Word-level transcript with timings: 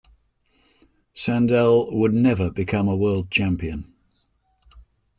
Sandel 1.13 1.91
would 1.95 2.11
never 2.11 2.49
become 2.49 2.87
a 2.87 2.95
world 2.97 3.29
champion. 3.29 3.93